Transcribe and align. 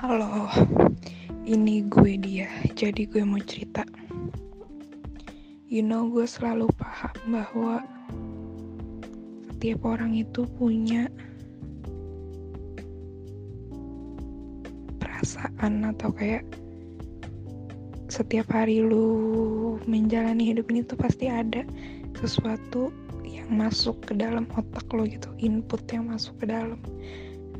Halo, 0.00 0.48
ini 1.44 1.84
gue 1.84 2.16
dia. 2.16 2.48
Jadi 2.72 3.04
gue 3.04 3.20
mau 3.20 3.36
cerita. 3.36 3.84
You 5.68 5.84
know, 5.84 6.08
gue 6.08 6.24
selalu 6.24 6.72
paham 6.72 7.12
bahwa 7.28 7.84
setiap 9.52 9.84
orang 9.84 10.16
itu 10.16 10.48
punya 10.56 11.04
perasaan 15.04 15.92
atau 15.92 16.08
kayak 16.16 16.48
setiap 18.08 18.48
hari 18.56 18.80
lu 18.80 19.76
menjalani 19.84 20.48
hidup 20.48 20.72
ini 20.72 20.80
tuh 20.80 20.96
pasti 20.96 21.28
ada 21.28 21.60
sesuatu 22.16 22.88
yang 23.28 23.52
masuk 23.52 24.00
ke 24.08 24.16
dalam 24.16 24.48
otak 24.56 24.88
lo 24.96 25.04
gitu, 25.04 25.28
input 25.44 25.84
yang 25.92 26.08
masuk 26.08 26.40
ke 26.40 26.48
dalam. 26.48 26.80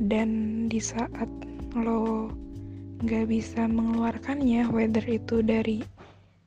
Dan 0.01 0.65
di 0.65 0.81
saat 0.81 1.29
lo 1.77 2.27
nggak 3.01 3.31
bisa 3.31 3.65
mengeluarkannya 3.65 4.67
whether 4.69 5.01
itu 5.07 5.39
dari 5.39 5.81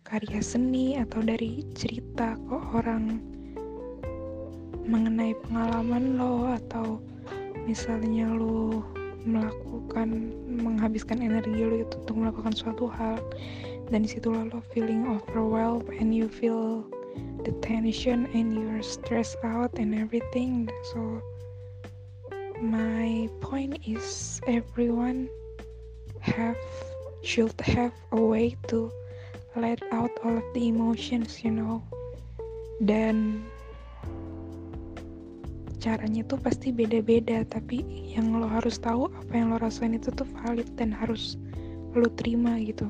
karya 0.05 0.45
seni 0.45 1.01
atau 1.01 1.25
dari 1.25 1.65
cerita 1.73 2.37
ke 2.37 2.57
orang 2.77 3.19
mengenai 4.85 5.33
pengalaman 5.49 6.21
lo 6.21 6.53
atau 6.53 7.01
misalnya 7.65 8.29
lo 8.29 8.85
melakukan 9.25 10.37
menghabiskan 10.45 11.25
energi 11.25 11.65
lo 11.65 11.81
itu 11.81 11.95
untuk 12.05 12.17
melakukan 12.21 12.53
suatu 12.53 12.87
hal 12.93 13.17
dan 13.89 14.05
di 14.05 14.13
situ 14.13 14.29
lo 14.29 14.61
feeling 14.77 15.09
overwhelmed 15.09 15.89
and 15.97 16.13
you 16.13 16.29
feel 16.29 16.85
the 17.49 17.53
tension 17.65 18.29
and 18.37 18.53
you're 18.53 18.85
stressed 18.85 19.41
out 19.41 19.73
and 19.81 19.97
everything 19.97 20.69
so 20.93 21.25
my 22.65 23.29
point 23.45 23.77
is 23.85 24.41
everyone 24.49 25.29
have 26.25 26.57
should 27.21 27.53
have 27.61 27.93
a 28.13 28.21
way 28.21 28.57
to 28.73 28.89
let 29.53 29.85
out 29.93 30.09
all 30.25 30.41
of 30.41 30.47
the 30.57 30.73
emotions 30.73 31.45
you 31.45 31.53
know. 31.53 31.85
Dan 32.81 33.45
caranya 35.77 36.25
tuh 36.25 36.41
pasti 36.41 36.73
beda-beda 36.73 37.45
tapi 37.45 37.85
yang 38.17 38.41
lo 38.41 38.49
harus 38.49 38.81
tahu 38.81 39.13
apa 39.13 39.33
yang 39.37 39.53
lo 39.53 39.61
rasain 39.61 39.93
itu 39.93 40.09
tuh 40.09 40.25
valid 40.41 40.65
dan 40.81 40.89
harus 40.89 41.37
lo 41.93 42.09
terima 42.17 42.57
gitu. 42.65 42.89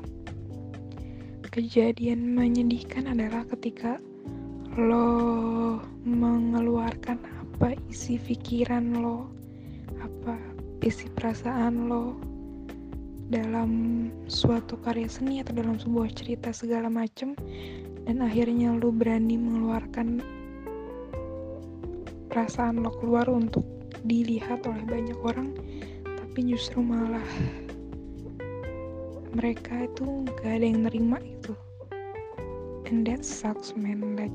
Kejadian 1.50 2.34
menyedihkan 2.34 3.10
adalah 3.10 3.42
ketika 3.50 3.98
lo 4.74 5.78
mengeluarkan 6.02 7.18
apa 7.22 7.78
isi 7.90 8.18
pikiran 8.18 8.98
lo 8.98 9.30
apa 10.04 10.36
isi 10.84 11.08
perasaan 11.08 11.88
lo 11.88 12.12
dalam 13.32 14.06
suatu 14.28 14.76
karya 14.84 15.08
seni 15.08 15.40
atau 15.40 15.56
dalam 15.56 15.80
sebuah 15.80 16.12
cerita 16.12 16.52
segala 16.52 16.92
macem 16.92 17.32
dan 18.04 18.20
akhirnya 18.20 18.76
lo 18.76 18.92
berani 18.92 19.40
mengeluarkan 19.40 20.20
perasaan 22.28 22.84
lo 22.84 22.92
keluar 23.00 23.24
untuk 23.32 23.64
dilihat 24.04 24.60
oleh 24.68 24.84
banyak 24.84 25.18
orang 25.24 25.56
tapi 26.04 26.52
justru 26.52 26.84
malah 26.84 27.24
mereka 29.32 29.88
itu 29.88 30.28
gak 30.38 30.60
ada 30.60 30.66
yang 30.68 30.84
nerima 30.84 31.16
itu 31.24 31.56
and 32.94 33.06
that 33.06 33.24
sucks 33.24 33.74
man. 33.74 34.14
Like 34.14 34.34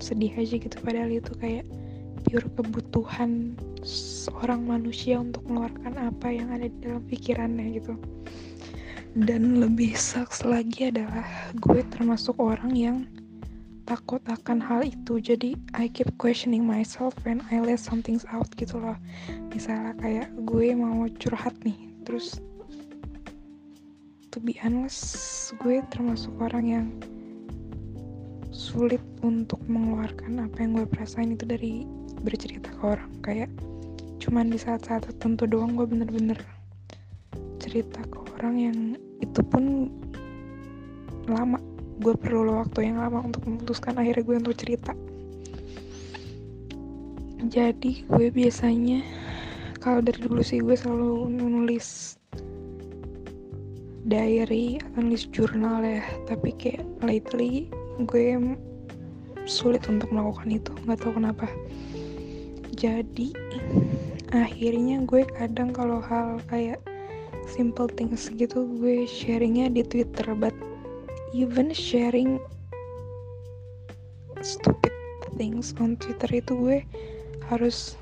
sedih 0.00 0.32
aja 0.36 0.56
gitu. 0.56 0.76
Padahal 0.80 1.12
itu 1.12 1.32
kayak 1.36 1.66
pure 2.34 2.50
kebutuhan 2.58 3.54
seorang 3.86 4.66
manusia 4.66 5.22
untuk 5.22 5.46
mengeluarkan 5.46 6.10
apa 6.10 6.34
yang 6.34 6.50
ada 6.50 6.66
di 6.66 6.78
dalam 6.82 7.06
pikirannya 7.06 7.78
gitu. 7.78 7.94
Dan 9.14 9.62
lebih 9.62 9.94
sucks 9.94 10.42
lagi 10.42 10.90
adalah 10.90 11.22
gue 11.62 11.86
termasuk 11.94 12.34
orang 12.42 12.74
yang 12.74 13.06
takut 13.86 14.18
akan 14.26 14.58
hal 14.58 14.82
itu. 14.82 15.22
Jadi 15.22 15.54
I 15.78 15.86
keep 15.86 16.10
questioning 16.18 16.66
myself 16.66 17.14
when 17.22 17.38
I 17.54 17.62
let 17.62 17.78
something 17.78 18.18
out 18.34 18.50
gitu 18.58 18.82
loh. 18.82 18.98
Misalnya 19.54 19.94
kayak 20.02 20.34
gue 20.42 20.74
mau 20.74 21.06
curhat 21.22 21.54
nih 21.62 21.94
terus 22.02 22.42
to 24.34 24.42
be 24.42 24.58
honest 24.58 25.54
gue 25.62 25.78
termasuk 25.94 26.34
orang 26.42 26.66
yang 26.66 26.86
sulit 28.54 29.02
untuk 29.26 29.58
mengeluarkan 29.66 30.46
apa 30.46 30.62
yang 30.62 30.78
gue 30.78 30.86
perasain 30.86 31.34
itu 31.34 31.42
dari 31.42 31.82
bercerita 32.22 32.70
ke 32.70 32.82
orang. 32.86 33.10
Kayak 33.20 33.50
cuman 34.22 34.48
di 34.48 34.56
saat-saat 34.56 35.10
tertentu 35.10 35.50
doang 35.50 35.74
gue 35.74 35.84
bener-bener 35.84 36.38
cerita 37.58 38.00
ke 38.06 38.18
orang 38.38 38.54
yang 38.56 38.78
itu 39.18 39.42
pun 39.42 39.90
lama. 41.26 41.58
Gue 41.98 42.14
perlu 42.14 42.62
waktu 42.62 42.94
yang 42.94 43.02
lama 43.02 43.26
untuk 43.26 43.42
memutuskan 43.42 43.98
akhirnya 43.98 44.22
gue 44.22 44.36
untuk 44.38 44.54
cerita. 44.54 44.94
Jadi 47.44 48.06
gue 48.06 48.30
biasanya 48.30 49.02
kalau 49.82 50.00
dari 50.00 50.22
dulu 50.22 50.40
sih 50.40 50.62
gue 50.62 50.78
selalu 50.78 51.28
nulis 51.28 52.16
diary 54.06 54.78
atau 54.78 55.00
nulis 55.02 55.26
jurnal 55.34 55.82
ya. 55.82 56.06
Tapi 56.30 56.54
kayak 56.54 56.86
lately 57.02 57.68
gue 58.02 58.56
sulit 59.46 59.86
untuk 59.86 60.10
melakukan 60.10 60.50
itu. 60.50 60.72
Nggak 60.82 60.98
tahu 61.04 61.12
kenapa. 61.20 61.46
Jadi 62.74 63.30
akhirnya 64.34 65.06
gue 65.06 65.22
kadang 65.38 65.70
kalau 65.70 66.02
hal 66.02 66.42
kayak 66.50 66.82
simple 67.46 67.86
things 67.86 68.26
gitu 68.34 68.66
gue 68.82 69.06
sharingnya 69.06 69.70
di 69.70 69.86
Twitter. 69.86 70.34
But 70.34 70.56
even 71.30 71.70
sharing 71.70 72.42
stupid 74.42 74.92
things 75.38 75.72
on 75.78 75.94
Twitter 76.02 76.30
itu 76.42 76.52
gue 76.58 76.78
harus 77.46 77.94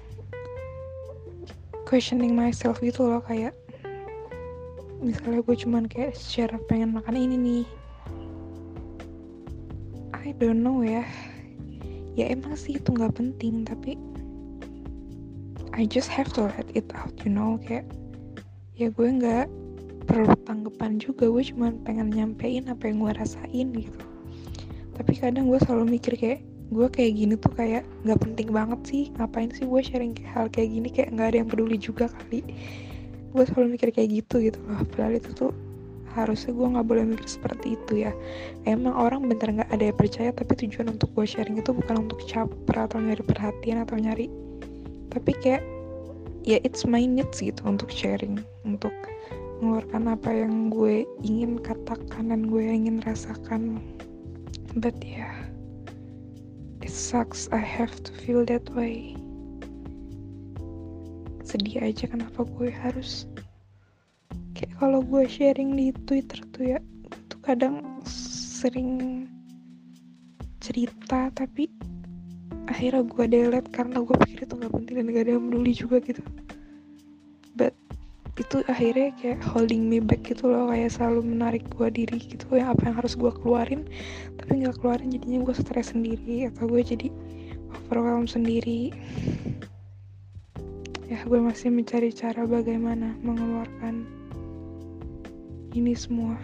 questioning 1.85 2.33
myself 2.33 2.81
gitu 2.81 3.05
loh. 3.05 3.21
Kayak 3.29 3.53
misalnya 5.03 5.43
gue 5.45 5.57
cuman 5.59 5.85
kayak 5.91 6.15
share 6.17 6.55
pengen 6.71 6.95
makan 6.95 7.19
ini 7.19 7.37
nih 7.37 7.65
I 10.33 10.35
don't 10.41 10.65
know 10.65 10.81
ya. 10.81 11.05
Ya 12.17 12.33
emang 12.33 12.57
sih 12.57 12.81
itu 12.81 12.89
nggak 12.89 13.21
penting 13.21 13.69
tapi 13.69 14.01
I 15.77 15.85
just 15.85 16.09
have 16.09 16.33
to 16.41 16.49
let 16.49 16.73
it 16.73 16.89
out 16.97 17.13
you 17.21 17.29
know 17.29 17.61
kayak 17.61 17.85
ya 18.73 18.89
gue 18.89 19.09
nggak 19.13 19.45
perlu 20.09 20.33
tanggapan 20.49 20.97
juga 20.97 21.29
gue 21.29 21.45
cuma 21.53 21.77
pengen 21.85 22.09
nyampein 22.09 22.65
apa 22.73 22.89
yang 22.89 23.05
gue 23.05 23.13
rasain 23.13 23.69
gitu. 23.77 24.05
Tapi 24.97 25.13
kadang 25.21 25.53
gue 25.53 25.61
selalu 25.69 26.01
mikir 26.01 26.17
kayak 26.17 26.41
gue 26.73 26.87
kayak 26.89 27.13
gini 27.13 27.37
tuh 27.37 27.53
kayak 27.53 27.85
nggak 28.09 28.21
penting 28.25 28.49
banget 28.57 28.81
sih 28.89 29.05
ngapain 29.21 29.53
sih 29.53 29.69
gue 29.69 29.81
sharing 29.85 30.17
hal 30.33 30.49
kayak 30.49 30.73
gini 30.73 30.89
kayak 30.89 31.13
nggak 31.13 31.29
ada 31.29 31.37
yang 31.45 31.49
peduli 31.53 31.77
juga 31.77 32.09
kali. 32.09 32.41
Gue 33.37 33.45
selalu 33.53 33.77
mikir 33.77 33.93
kayak 33.93 34.09
gitu 34.25 34.49
gitu 34.49 34.65
loh 34.65 34.81
padahal 34.97 35.21
itu 35.21 35.29
tuh 35.37 35.53
harusnya 36.13 36.53
gue 36.53 36.67
nggak 36.77 36.87
boleh 36.87 37.05
mikir 37.09 37.29
seperti 37.29 37.81
itu 37.81 38.07
ya. 38.09 38.13
Emang 38.69 38.93
orang 38.93 39.27
bener 39.27 39.61
nggak 39.61 39.71
ada 39.73 39.85
yang 39.89 39.99
percaya 39.99 40.31
tapi 40.33 40.53
tujuan 40.67 40.93
untuk 40.93 41.09
gue 41.17 41.27
sharing 41.27 41.59
itu 41.59 41.73
bukan 41.73 42.09
untuk 42.09 42.21
caper 42.29 42.77
atau 42.77 43.01
nyari 43.01 43.25
perhatian 43.25 43.83
atau 43.85 43.97
nyari 43.97 44.29
tapi 45.13 45.37
kayak 45.45 45.61
ya 46.43 46.57
it's 46.65 46.89
my 46.89 47.05
needs 47.05 47.45
gitu 47.45 47.61
untuk 47.69 47.93
sharing 47.93 48.41
untuk 48.65 48.91
mengeluarkan 49.61 50.19
apa 50.19 50.31
yang 50.33 50.75
gue 50.75 51.07
ingin 51.23 51.61
katakan 51.63 52.35
dan 52.35 52.51
gue 52.51 52.65
ingin 52.65 52.99
rasakan. 53.07 53.79
But 54.75 54.99
yeah, 55.05 55.37
it 56.83 56.91
sucks. 56.91 57.47
I 57.55 57.63
have 57.63 57.95
to 58.09 58.11
feel 58.25 58.43
that 58.51 58.67
way. 58.75 59.15
Sedih 61.47 61.79
aja 61.79 62.11
kenapa 62.11 62.43
gue 62.59 62.75
harus 62.75 63.31
kayak 64.63 64.79
kalau 64.79 65.03
gue 65.03 65.27
sharing 65.27 65.75
di 65.75 65.91
Twitter 66.07 66.39
tuh 66.55 66.79
ya 66.79 66.79
tuh 67.27 67.43
kadang 67.43 67.83
sering 68.07 69.27
cerita 70.63 71.35
tapi 71.35 71.67
akhirnya 72.71 73.03
gue 73.03 73.27
delete 73.27 73.75
karena 73.75 73.99
gue 74.07 74.15
pikir 74.23 74.47
itu 74.47 74.55
nggak 74.55 74.71
penting 74.71 74.95
dan 75.03 75.07
gak 75.11 75.25
ada 75.27 75.33
yang 75.35 75.45
peduli 75.51 75.73
juga 75.75 75.99
gitu. 75.99 76.23
But 77.59 77.75
itu 78.39 78.63
akhirnya 78.71 79.11
kayak 79.19 79.43
holding 79.43 79.91
me 79.91 79.99
back 79.99 80.23
gitu 80.31 80.47
loh 80.47 80.71
kayak 80.71 80.95
selalu 80.95 81.27
menarik 81.27 81.67
gue 81.75 81.89
diri 81.91 82.23
gitu 82.23 82.47
yang 82.55 82.71
apa 82.79 82.87
yang 82.87 82.97
harus 83.03 83.19
gue 83.19 83.35
keluarin. 83.43 83.83
Tapi 84.39 84.63
nggak 84.63 84.79
keluarin 84.79 85.11
jadinya 85.11 85.43
gue 85.43 85.57
stres 85.59 85.91
sendiri 85.91 86.47
atau 86.55 86.71
gue 86.71 86.87
jadi 86.87 87.11
overwhelmed 87.83 88.31
sendiri. 88.31 88.95
Ya 91.11 91.19
gue 91.27 91.41
masih 91.43 91.75
mencari 91.75 92.15
cara 92.15 92.47
bagaimana 92.47 93.19
mengeluarkan 93.27 94.22
ini 95.73 95.97
semua. 95.97 96.37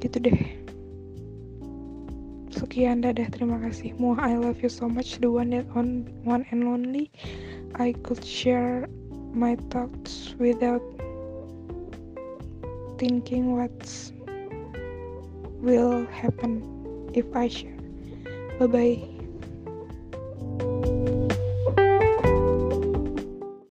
Gitu 0.00 0.16
deh. 0.20 0.40
Sekian 2.50 3.04
dadah 3.04 3.28
terima 3.32 3.60
kasih. 3.62 3.96
Muah 3.96 4.20
I 4.20 4.36
love 4.36 4.60
you 4.60 4.72
so 4.72 4.88
much. 4.88 5.20
The 5.20 5.30
one 5.30 5.54
that 5.54 5.68
on 5.72 6.08
one 6.24 6.44
and 6.52 6.64
only. 6.66 7.08
I 7.78 7.94
could 8.04 8.20
share 8.20 8.90
my 9.32 9.54
thoughts 9.70 10.34
without 10.36 10.82
thinking 12.98 13.56
what's 13.56 14.12
will 15.62 16.04
happen 16.10 16.60
if 17.14 17.24
I 17.36 17.48
share. 17.48 17.78
Bye 18.58 18.66
bye. 18.66 19.19